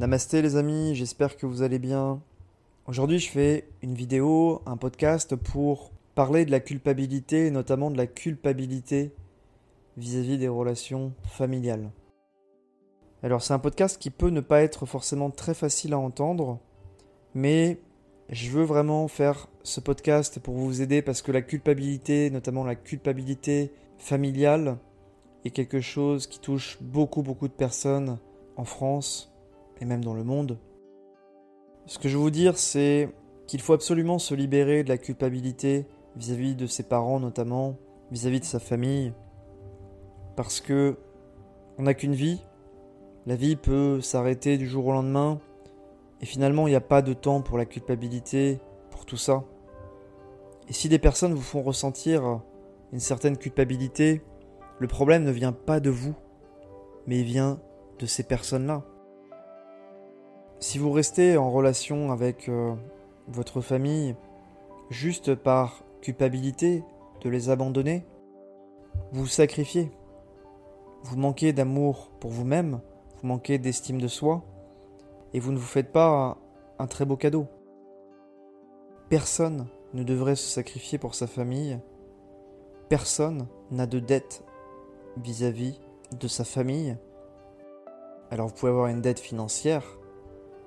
[0.00, 2.20] Namasté les amis, j'espère que vous allez bien.
[2.88, 8.08] Aujourd'hui je fais une vidéo, un podcast pour parler de la culpabilité, notamment de la
[8.08, 9.14] culpabilité
[9.96, 11.92] vis-à-vis des relations familiales.
[13.22, 16.58] Alors c'est un podcast qui peut ne pas être forcément très facile à entendre,
[17.32, 17.78] mais
[18.30, 22.74] je veux vraiment faire ce podcast pour vous aider parce que la culpabilité, notamment la
[22.74, 24.76] culpabilité familiale,
[25.44, 28.18] est quelque chose qui touche beaucoup beaucoup de personnes
[28.56, 29.30] en France
[29.80, 30.58] et même dans le monde.
[31.86, 33.10] Ce que je veux vous dire, c'est
[33.46, 37.76] qu'il faut absolument se libérer de la culpabilité vis-à-vis de ses parents notamment,
[38.10, 39.12] vis-à-vis de sa famille,
[40.36, 40.96] parce que
[41.76, 42.44] on n'a qu'une vie,
[43.26, 45.40] la vie peut s'arrêter du jour au lendemain,
[46.20, 48.60] et finalement il n'y a pas de temps pour la culpabilité,
[48.90, 49.44] pour tout ça.
[50.68, 52.40] Et si des personnes vous font ressentir
[52.92, 54.22] une certaine culpabilité,
[54.78, 56.14] le problème ne vient pas de vous,
[57.06, 57.60] mais il vient
[57.98, 58.84] de ces personnes-là.
[60.66, 62.74] Si vous restez en relation avec euh,
[63.28, 64.16] votre famille
[64.88, 66.82] juste par culpabilité
[67.20, 68.06] de les abandonner,
[69.12, 69.90] vous vous sacrifiez.
[71.02, 72.80] Vous manquez d'amour pour vous-même,
[73.20, 74.42] vous manquez d'estime de soi,
[75.34, 76.38] et vous ne vous faites pas
[76.78, 77.46] un très beau cadeau.
[79.10, 81.78] Personne ne devrait se sacrifier pour sa famille.
[82.88, 84.42] Personne n'a de dette
[85.18, 85.78] vis-à-vis
[86.18, 86.96] de sa famille.
[88.30, 89.98] Alors vous pouvez avoir une dette financière,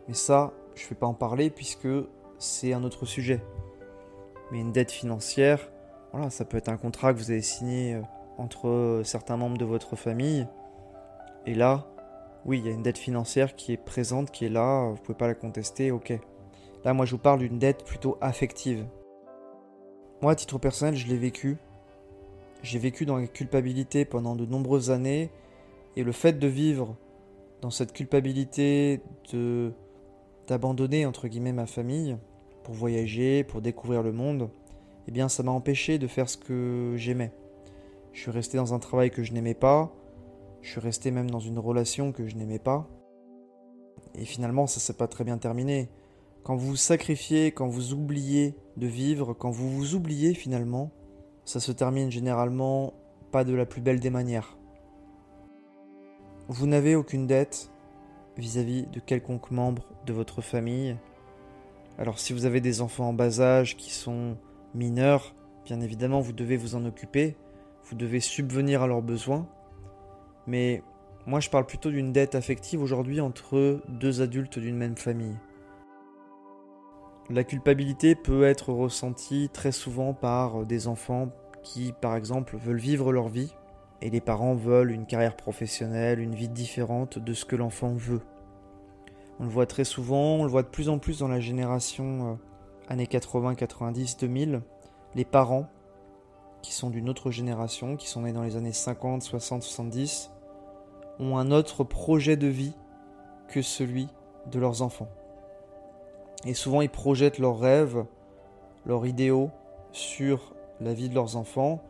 [0.07, 1.87] mais ça, je ne vais pas en parler puisque
[2.37, 3.41] c'est un autre sujet.
[4.51, 5.71] Mais une dette financière,
[6.11, 8.01] voilà, ça peut être un contrat que vous avez signé euh,
[8.37, 10.47] entre certains membres de votre famille.
[11.45, 11.87] Et là,
[12.45, 14.97] oui, il y a une dette financière qui est présente, qui est là, vous ne
[14.97, 16.13] pouvez pas la contester, ok.
[16.85, 18.85] Là, moi, je vous parle d'une dette plutôt affective.
[20.21, 21.57] Moi, à titre personnel, je l'ai vécu.
[22.63, 25.29] J'ai vécu dans la culpabilité pendant de nombreuses années,
[25.95, 26.95] et le fait de vivre
[27.61, 29.01] dans cette culpabilité
[29.33, 29.73] de
[30.47, 32.17] d'abandonner entre guillemets ma famille
[32.63, 34.49] pour voyager, pour découvrir le monde,
[35.07, 37.31] eh bien ça m'a empêché de faire ce que j'aimais.
[38.13, 39.93] Je suis resté dans un travail que je n'aimais pas,
[40.61, 42.89] je suis resté même dans une relation que je n'aimais pas.
[44.15, 45.89] Et finalement, ça s'est pas très bien terminé.
[46.43, 50.91] Quand vous vous sacrifiez, quand vous oubliez de vivre, quand vous vous oubliez finalement,
[51.45, 52.93] ça se termine généralement
[53.31, 54.57] pas de la plus belle des manières.
[56.47, 57.71] Vous n'avez aucune dette,
[58.37, 60.97] vis-à-vis de quelconque membre de votre famille.
[61.97, 64.37] Alors si vous avez des enfants en bas âge qui sont
[64.73, 67.35] mineurs, bien évidemment vous devez vous en occuper,
[67.85, 69.47] vous devez subvenir à leurs besoins.
[70.45, 70.83] Mais
[71.25, 75.37] moi je parle plutôt d'une dette affective aujourd'hui entre deux adultes d'une même famille.
[77.29, 81.29] La culpabilité peut être ressentie très souvent par des enfants
[81.61, 83.53] qui par exemple veulent vivre leur vie
[84.01, 88.21] et les parents veulent une carrière professionnelle, une vie différente de ce que l'enfant veut.
[89.39, 92.31] On le voit très souvent, on le voit de plus en plus dans la génération
[92.31, 92.35] euh,
[92.89, 94.61] années 80, 90, 2000,
[95.15, 95.67] les parents
[96.61, 100.31] qui sont d'une autre génération, qui sont nés dans les années 50, 60, 70,
[101.19, 102.73] ont un autre projet de vie
[103.47, 104.07] que celui
[104.51, 105.09] de leurs enfants.
[106.45, 108.05] Et souvent ils projettent leurs rêves,
[108.85, 109.49] leurs idéaux
[109.91, 111.81] sur la vie de leurs enfants,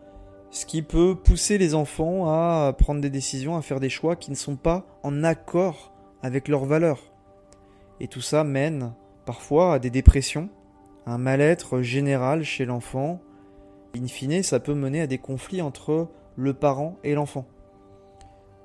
[0.50, 4.31] ce qui peut pousser les enfants à prendre des décisions, à faire des choix qui
[4.31, 7.12] ne sont pas en accord avec leurs valeurs.
[8.00, 8.94] Et tout ça mène
[9.25, 10.50] parfois à des dépressions,
[11.06, 13.19] à un mal-être général chez l'enfant.
[13.96, 17.46] In fine, ça peut mener à des conflits entre le parent et l'enfant.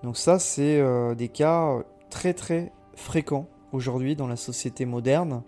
[0.02, 1.78] Donc ça, c'est euh, des cas
[2.10, 5.42] très très fréquents aujourd'hui dans la société moderne.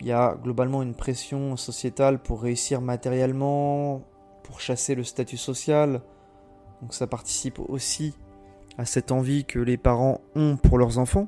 [0.00, 4.02] Il y a globalement une pression sociétale pour réussir matériellement,
[4.44, 6.00] pour chasser le statut social.
[6.80, 8.14] Donc ça participe aussi
[8.78, 11.26] à cette envie que les parents ont pour leurs enfants.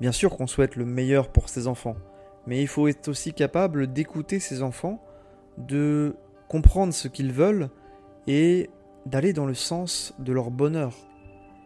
[0.00, 1.96] Bien sûr qu'on souhaite le meilleur pour ses enfants,
[2.46, 5.02] mais il faut être aussi capable d'écouter ses enfants,
[5.58, 6.16] de
[6.48, 7.68] comprendre ce qu'ils veulent
[8.26, 8.70] et
[9.06, 10.94] d'aller dans le sens de leur bonheur,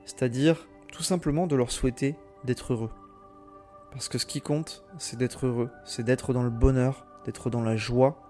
[0.04, 2.90] c'est-à-dire tout simplement de leur souhaiter d'être heureux.
[3.92, 7.62] Parce que ce qui compte, c'est d'être heureux, c'est d'être dans le bonheur, d'être dans
[7.62, 8.20] la joie,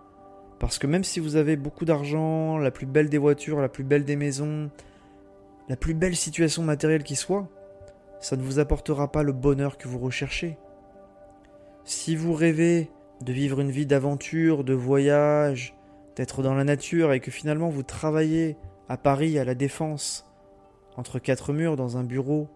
[0.58, 3.84] parce que même si vous avez beaucoup d'argent, la plus belle des voitures, la plus
[3.84, 4.70] belle des maisons,
[5.68, 7.48] la plus belle situation matérielle qui soit,
[8.20, 10.56] ça ne vous apportera pas le bonheur que vous recherchez.
[11.84, 12.90] Si vous rêvez
[13.22, 15.74] de vivre une vie d'aventure, de voyage,
[16.16, 18.56] d'être dans la nature et que finalement vous travaillez
[18.88, 20.26] à Paris à la Défense,
[20.96, 22.48] entre quatre murs dans un bureau,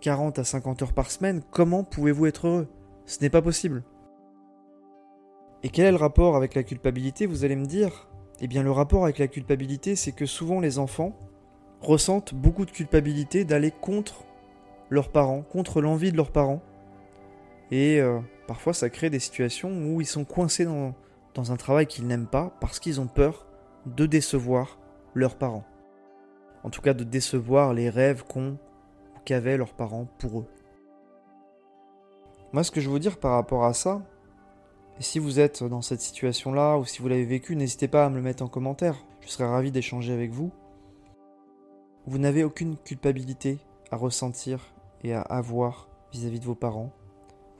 [0.00, 2.68] 40 à 50 heures par semaine, comment pouvez-vous être heureux?
[3.06, 3.82] Ce n'est pas possible.
[5.66, 8.06] Et quel est le rapport avec la culpabilité, vous allez me dire?
[8.40, 11.18] Eh bien le rapport avec la culpabilité, c'est que souvent les enfants
[11.80, 14.22] ressentent beaucoup de culpabilité d'aller contre
[14.90, 16.62] leurs parents, contre l'envie de leurs parents.
[17.72, 20.94] Et euh, parfois ça crée des situations où ils sont coincés dans,
[21.50, 23.48] un travail qu'ils n'aiment pas parce qu'ils ont peur
[23.86, 24.78] de décevoir
[25.14, 25.64] leurs parents.
[26.62, 28.56] En tout cas de décevoir les rêves qu'ont
[29.24, 30.46] qu'avaient leurs parents pour eux.
[32.52, 34.00] Moi ce que je veux dire par rapport à ça,
[34.98, 38.08] et si vous êtes dans cette situation-là ou si vous l'avez vécu, n'hésitez pas à
[38.08, 38.96] me le mettre en commentaire.
[39.20, 40.50] Je serais ravi d'échanger avec vous.
[42.06, 43.58] Vous n'avez aucune culpabilité
[43.90, 44.72] à ressentir
[45.02, 46.92] et à avoir vis-à-vis de vos parents.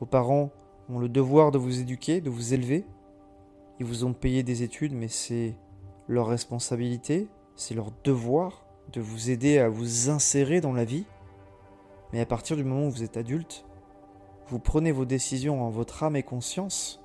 [0.00, 0.50] Vos parents
[0.88, 2.87] ont le devoir de vous éduquer, de vous élever.
[3.81, 5.55] Ils vous ont payé des études, mais c'est
[6.09, 11.05] leur responsabilité, c'est leur devoir de vous aider à vous insérer dans la vie.
[12.12, 13.67] Mais à partir du moment où vous êtes adulte,
[14.49, 17.03] vous prenez vos décisions en votre âme et conscience,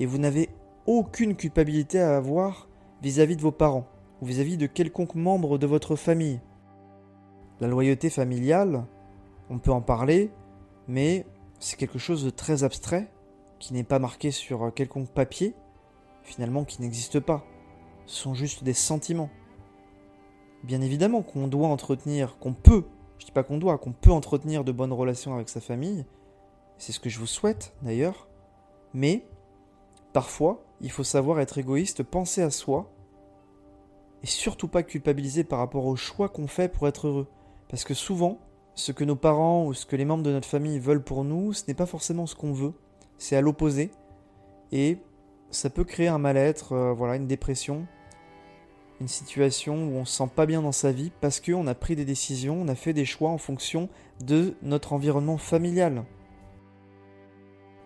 [0.00, 0.48] et vous n'avez
[0.86, 2.68] aucune culpabilité à avoir
[3.02, 3.86] vis-à-vis de vos parents
[4.20, 6.40] ou vis-à-vis de quelconque membre de votre famille.
[7.60, 8.84] La loyauté familiale,
[9.50, 10.30] on peut en parler,
[10.88, 11.26] mais
[11.58, 13.10] c'est quelque chose de très abstrait,
[13.58, 15.54] qui n'est pas marqué sur quelconque papier,
[16.22, 17.44] finalement qui n'existe pas.
[18.06, 19.30] Ce sont juste des sentiments.
[20.64, 22.84] Bien évidemment qu'on doit entretenir, qu'on peut,
[23.18, 26.06] je dis pas qu'on doit, qu'on peut entretenir de bonnes relations avec sa famille,
[26.78, 28.28] c'est ce que je vous souhaite d'ailleurs,
[28.94, 29.26] mais
[30.12, 32.90] parfois il faut savoir être égoïste, penser à soi,
[34.22, 37.26] et surtout pas culpabiliser par rapport aux choix qu'on fait pour être heureux.
[37.68, 38.38] Parce que souvent,
[38.74, 41.52] ce que nos parents ou ce que les membres de notre famille veulent pour nous,
[41.52, 42.72] ce n'est pas forcément ce qu'on veut,
[43.18, 43.90] c'est à l'opposé.
[44.72, 44.98] Et
[45.50, 47.86] ça peut créer un mal-être, euh, voilà, une dépression,
[49.00, 51.96] une situation où on se sent pas bien dans sa vie parce qu'on a pris
[51.96, 53.88] des décisions, on a fait des choix en fonction
[54.24, 56.04] de notre environnement familial.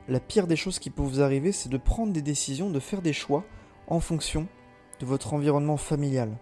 [0.06, 3.00] La pire des choses qui peut vous arriver, c'est de prendre des décisions, de faire
[3.00, 3.44] des choix
[3.86, 4.46] en fonction
[5.00, 6.36] de votre environnement familial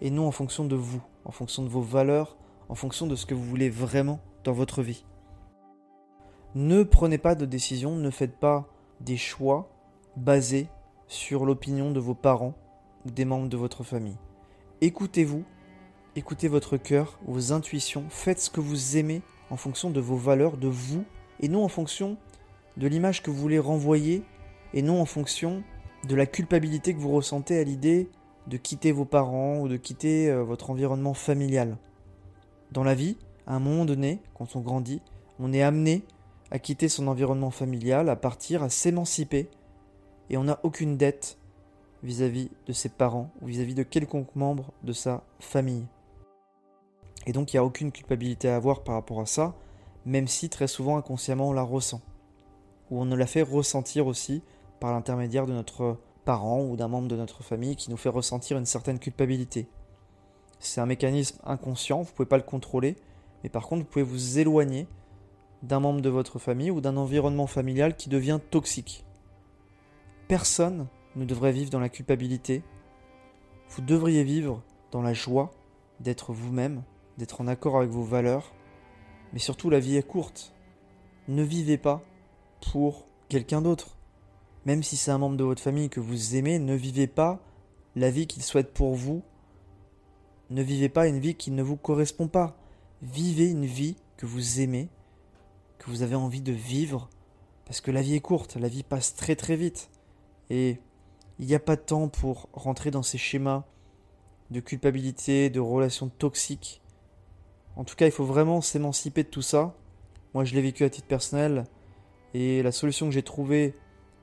[0.00, 2.36] et non en fonction de vous, en fonction de vos valeurs,
[2.70, 5.04] en fonction de ce que vous voulez vraiment dans votre vie.
[6.54, 8.66] Ne prenez pas de décision, ne faites pas
[9.00, 9.68] des choix
[10.16, 10.68] basés
[11.06, 12.54] sur l'opinion de vos parents
[13.04, 14.18] ou des membres de votre famille.
[14.80, 15.44] Écoutez-vous,
[16.16, 19.20] écoutez votre cœur, vos intuitions, faites ce que vous aimez
[19.50, 21.04] en fonction de vos valeurs, de vous,
[21.40, 22.16] et non en fonction
[22.76, 24.22] de l'image que vous voulez renvoyer,
[24.74, 25.62] et non en fonction
[26.08, 28.08] de la culpabilité que vous ressentez à l'idée
[28.46, 31.76] de quitter vos parents ou de quitter euh, votre environnement familial.
[32.72, 33.16] Dans la vie,
[33.46, 35.00] à un moment donné, quand on grandit,
[35.38, 36.04] on est amené
[36.50, 39.48] à quitter son environnement familial, à partir, à s'émanciper,
[40.30, 41.38] et on n'a aucune dette
[42.02, 45.86] vis-à-vis de ses parents ou vis-à-vis de quelconque membre de sa famille.
[47.26, 49.54] Et donc il n'y a aucune culpabilité à avoir par rapport à ça,
[50.04, 52.00] même si très souvent inconsciemment on la ressent.
[52.92, 54.42] Ou on ne la fait ressentir aussi
[54.78, 55.96] par l'intermédiaire de notre
[56.26, 59.66] parent ou d'un membre de notre famille qui nous fait ressentir une certaine culpabilité.
[60.58, 62.96] C'est un mécanisme inconscient, vous ne pouvez pas le contrôler,
[63.42, 64.86] mais par contre vous pouvez vous éloigner
[65.62, 69.06] d'un membre de votre famille ou d'un environnement familial qui devient toxique.
[70.28, 70.86] Personne
[71.16, 72.62] ne devrait vivre dans la culpabilité.
[73.70, 75.54] Vous devriez vivre dans la joie
[76.00, 76.82] d'être vous-même,
[77.16, 78.52] d'être en accord avec vos valeurs.
[79.32, 80.52] Mais surtout, la vie est courte.
[81.26, 82.02] Ne vivez pas
[82.70, 83.96] pour quelqu'un d'autre.
[84.64, 87.40] Même si c'est un membre de votre famille que vous aimez, ne vivez pas
[87.96, 89.22] la vie qu'il souhaite pour vous
[90.52, 92.58] ne vivez pas une vie qui ne vous correspond pas.
[93.00, 94.90] Vivez une vie que vous aimez,
[95.78, 97.08] que vous avez envie de vivre,
[97.64, 99.88] parce que la vie est courte, la vie passe très très vite.
[100.50, 100.78] Et
[101.38, 103.64] il n'y a pas de temps pour rentrer dans ces schémas
[104.50, 106.82] de culpabilité, de relations toxiques.
[107.74, 109.74] En tout cas, il faut vraiment s'émanciper de tout ça.
[110.34, 111.64] Moi, je l'ai vécu à titre personnel.
[112.34, 113.74] Et la solution que j'ai trouvée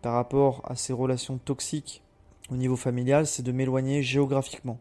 [0.01, 2.01] par rapport à ces relations toxiques
[2.49, 4.79] au niveau familial, c'est de m'éloigner géographiquement.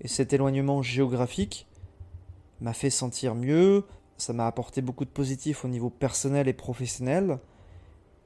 [0.00, 1.66] Et cet éloignement géographique
[2.60, 3.84] m'a fait sentir mieux,
[4.16, 7.38] ça m'a apporté beaucoup de positifs au niveau personnel et professionnel.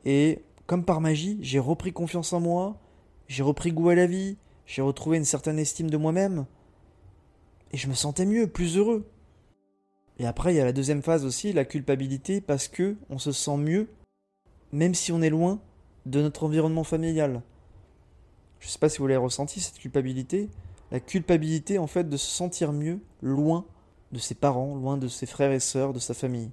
[0.05, 2.77] Et comme par magie, j'ai repris confiance en moi,
[3.29, 6.47] j'ai repris goût à la vie, j'ai retrouvé une certaine estime de moi-même.
[7.73, 9.09] Et je me sentais mieux, plus heureux.
[10.19, 13.33] Et après, il y a la deuxième phase aussi, la culpabilité, parce que on se
[13.33, 13.89] sent mieux,
[14.73, 15.61] même si on est loin
[16.07, 17.43] de notre environnement familial.
[18.61, 20.49] Je ne sais pas si vous l'avez ressenti, cette culpabilité,
[20.91, 23.67] la culpabilité en fait de se sentir mieux loin
[24.13, 26.51] de ses parents, loin de ses frères et sœurs, de sa famille.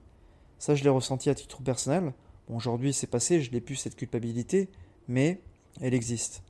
[0.60, 2.14] Ça, je l'ai ressenti à titre personnel.
[2.48, 4.70] Bon, aujourd'hui, c'est passé, je n'ai plus cette culpabilité,
[5.08, 5.40] mais
[5.82, 6.44] elle existe.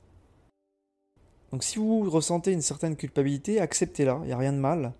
[1.52, 4.92] Donc, si vous ressentez une certaine culpabilité, acceptez-la, il n'y a rien de mal.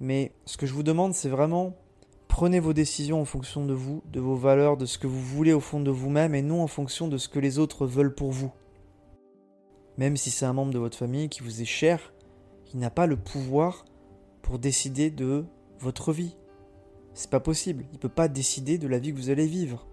[0.00, 1.74] Mais ce que je vous demande, c'est vraiment
[2.38, 5.52] prenez vos décisions en fonction de vous, de vos valeurs, de ce que vous voulez
[5.52, 8.30] au fond de vous-même, et non en fonction de ce que les autres veulent pour
[8.30, 8.52] vous
[9.98, 12.14] même si c'est un membre de votre famille qui vous est cher,
[12.64, 13.84] qui n'a pas le pouvoir
[14.42, 15.44] pour décider de
[15.80, 16.36] votre vie.
[17.12, 17.84] C'est pas possible.
[17.92, 19.88] Il peut pas décider de la vie que vous allez vivre.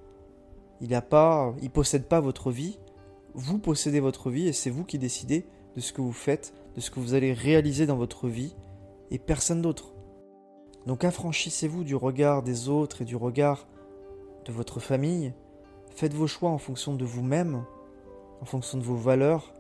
[0.80, 2.78] Il a pas, il possède pas votre vie.
[3.34, 6.82] Vous possédez votre vie et c'est vous qui décidez de ce que vous faites, de
[6.82, 8.56] ce que vous allez réaliser dans votre vie
[9.10, 9.95] et personne d'autre.
[10.86, 13.68] Donc affranchissez-vous du regard des autres et du regard
[14.46, 15.34] de votre famille.
[15.96, 17.64] Faites vos choix en fonction de vous-même,
[18.42, 19.54] en fonction de vos valeurs.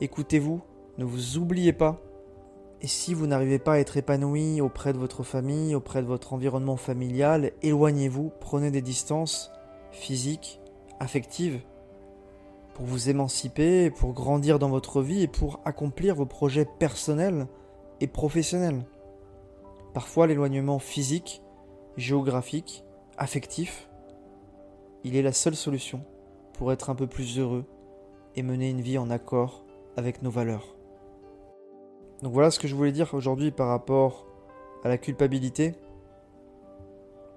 [0.00, 0.60] Écoutez-vous,
[0.98, 2.00] ne vous oubliez pas.
[2.80, 6.32] Et si vous n'arrivez pas à être épanoui auprès de votre famille, auprès de votre
[6.32, 9.50] environnement familial, éloignez-vous, prenez des distances
[9.92, 10.60] physiques,
[10.98, 11.60] affectives,
[12.74, 17.46] pour vous émanciper, pour grandir dans votre vie et pour accomplir vos projets personnels
[18.00, 18.84] et professionnels.
[19.94, 21.42] Parfois l'éloignement physique,
[21.96, 22.84] géographique,
[23.18, 23.90] affectif,
[25.04, 26.04] il est la seule solution
[26.54, 27.64] pour être un peu plus heureux
[28.36, 29.64] et mener une vie en accord
[29.96, 30.76] avec nos valeurs.
[32.22, 34.26] Donc voilà ce que je voulais dire aujourd'hui par rapport
[34.84, 35.74] à la culpabilité.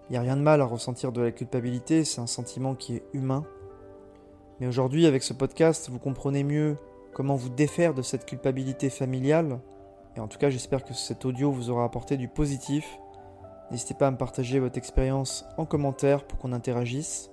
[0.09, 2.97] Il n'y a rien de mal à ressentir de la culpabilité, c'est un sentiment qui
[2.97, 3.43] est humain.
[4.59, 6.77] Mais aujourd'hui, avec ce podcast, vous comprenez mieux
[7.13, 9.59] comment vous défaire de cette culpabilité familiale.
[10.15, 12.99] Et en tout cas, j'espère que cet audio vous aura apporté du positif.
[13.71, 17.31] N'hésitez pas à me partager votre expérience en commentaire pour qu'on interagisse.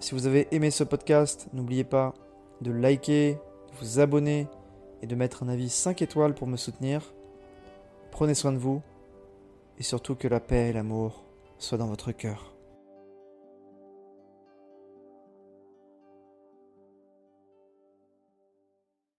[0.00, 2.14] Si vous avez aimé ce podcast, n'oubliez pas
[2.60, 4.46] de liker, de vous abonner
[5.02, 7.14] et de mettre un avis 5 étoiles pour me soutenir.
[8.10, 8.80] Prenez soin de vous
[9.78, 11.24] et surtout que la paix et l'amour
[11.58, 12.53] soient dans votre cœur.